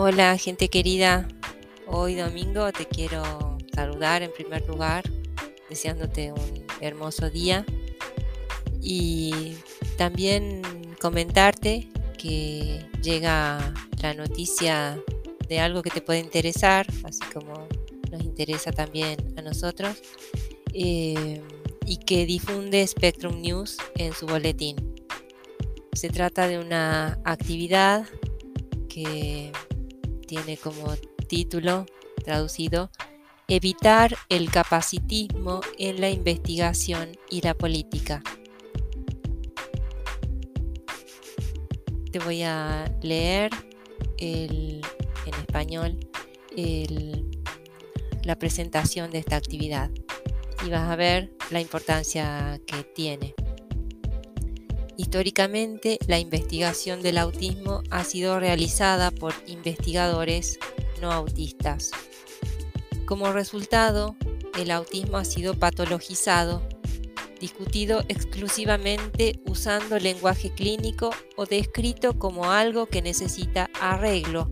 [0.00, 1.26] Hola gente querida,
[1.88, 5.02] hoy domingo te quiero saludar en primer lugar,
[5.68, 7.66] deseándote un hermoso día
[8.80, 9.56] y
[9.96, 10.62] también
[11.00, 15.02] comentarte que llega la noticia
[15.48, 17.66] de algo que te puede interesar, así como
[18.12, 20.00] nos interesa también a nosotros,
[20.74, 21.42] eh,
[21.86, 24.76] y que difunde Spectrum News en su boletín.
[25.92, 28.06] Se trata de una actividad
[28.88, 29.50] que
[30.28, 30.94] tiene como
[31.26, 31.86] título
[32.22, 32.90] traducido
[33.48, 38.22] Evitar el capacitismo en la investigación y la política.
[42.12, 43.50] Te voy a leer
[44.18, 44.82] en
[45.24, 45.98] español
[48.22, 49.90] la presentación de esta actividad
[50.66, 53.34] y vas a ver la importancia que tiene.
[54.98, 60.58] Históricamente, la investigación del autismo ha sido realizada por investigadores
[61.00, 61.92] no autistas.
[63.06, 64.16] Como resultado,
[64.58, 66.66] el autismo ha sido patologizado,
[67.40, 74.50] discutido exclusivamente usando lenguaje clínico o descrito como algo que necesita arreglo.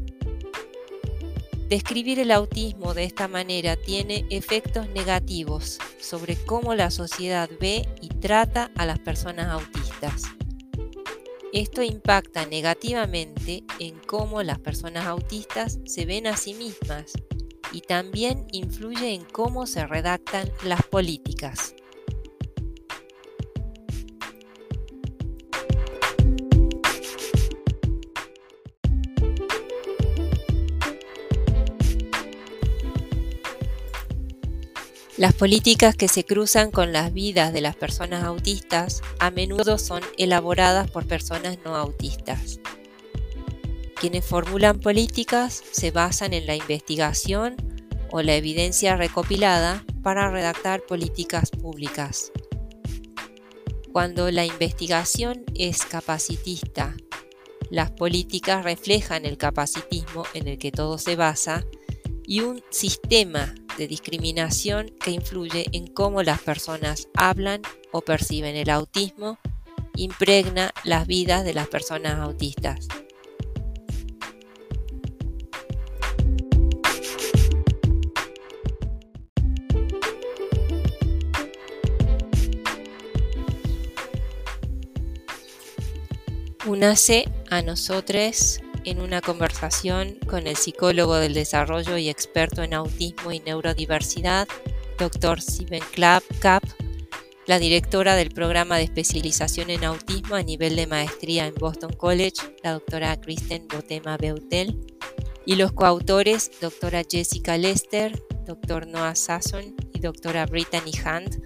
[1.68, 8.10] Describir el autismo de esta manera tiene efectos negativos sobre cómo la sociedad ve y
[8.10, 9.85] trata a las personas autistas.
[11.52, 17.12] Esto impacta negativamente en cómo las personas autistas se ven a sí mismas
[17.72, 21.74] y también influye en cómo se redactan las políticas.
[35.16, 40.02] Las políticas que se cruzan con las vidas de las personas autistas a menudo son
[40.18, 42.60] elaboradas por personas no autistas.
[43.98, 47.56] Quienes formulan políticas se basan en la investigación
[48.10, 52.30] o la evidencia recopilada para redactar políticas públicas.
[53.92, 56.94] Cuando la investigación es capacitista,
[57.70, 61.64] las políticas reflejan el capacitismo en el que todo se basa
[62.26, 68.70] y un sistema de discriminación que influye en cómo las personas hablan o perciben el
[68.70, 69.38] autismo,
[69.96, 72.88] impregna las vidas de las personas autistas.
[86.66, 93.32] Únase a nosotros en una conversación con el psicólogo del desarrollo y experto en autismo
[93.32, 94.48] y neurodiversidad,
[94.98, 95.42] Dr.
[95.42, 95.82] Steven
[96.40, 96.64] Kapp,
[97.46, 102.40] la directora del programa de especialización en autismo a nivel de maestría en Boston College,
[102.62, 104.80] la doctora Kristen Botema Beutel,
[105.44, 111.36] y los coautores, doctora Jessica Lester, doctor Noah Sasson y doctora Brittany Hunt,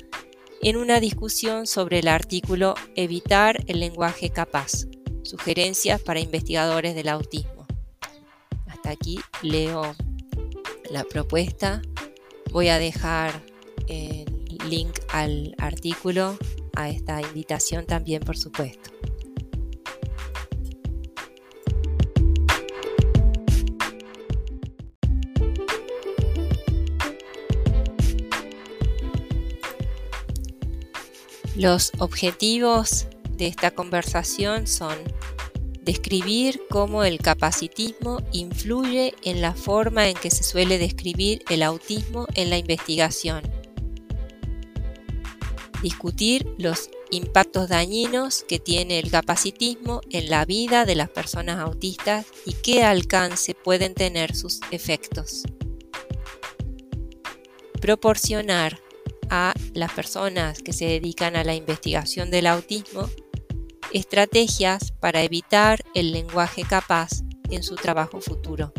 [0.62, 4.84] en una discusión sobre el artículo Evitar el lenguaje capaz,
[5.31, 7.67] sugerencias para investigadores del autismo.
[8.67, 9.95] Hasta aquí leo
[10.91, 11.83] la propuesta.
[12.51, 13.41] Voy a dejar
[13.87, 14.27] el
[14.69, 16.37] link al artículo,
[16.75, 18.91] a esta invitación también, por supuesto.
[31.57, 34.97] Los objetivos de esta conversación son
[35.91, 42.28] describir cómo el capacitismo influye en la forma en que se suele describir el autismo
[42.37, 43.43] en la investigación,
[45.83, 52.25] discutir los impactos dañinos que tiene el capacitismo en la vida de las personas autistas
[52.47, 55.42] y qué alcance pueden tener sus efectos.
[57.81, 58.78] Proporcionar
[59.28, 63.10] a las personas que se dedican a la investigación del autismo
[63.92, 68.72] estrategias para evitar el lenguaje capaz en su trabajo futuro.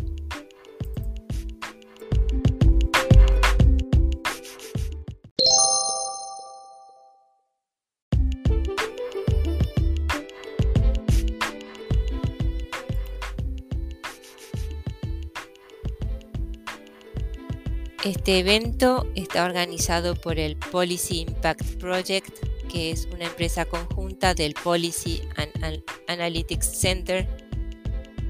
[18.04, 22.41] Este evento está organizado por el Policy Impact Project
[22.72, 27.28] que es una empresa conjunta del Policy and Analytics Center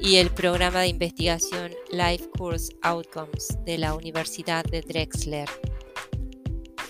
[0.01, 5.49] y el programa de investigación Life Course Outcomes de la Universidad de Drexler.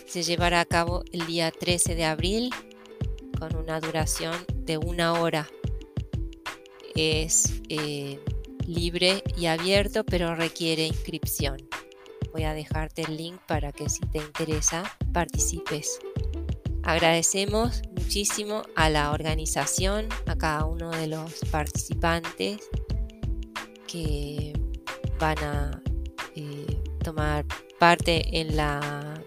[0.07, 2.51] Se llevará a cabo el día 13 de abril
[3.39, 5.47] con una duración de una hora.
[6.95, 8.19] Es eh,
[8.67, 11.59] libre y abierto, pero requiere inscripción.
[12.33, 15.99] Voy a dejarte el link para que si te interesa participes.
[16.83, 22.69] Agradecemos muchísimo a la organización, a cada uno de los participantes
[23.87, 24.53] que
[25.19, 25.83] van a
[26.35, 27.45] eh, tomar
[27.79, 29.23] parte en la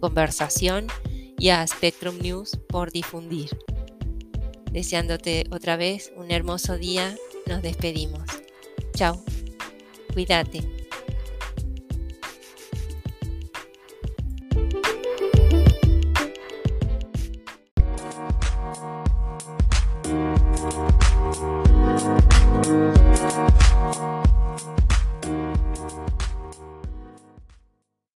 [0.00, 0.86] conversación
[1.38, 3.50] y a Spectrum News por difundir.
[4.72, 7.16] Deseándote otra vez un hermoso día,
[7.46, 8.22] nos despedimos.
[8.94, 9.22] Chao,
[10.12, 10.77] cuídate.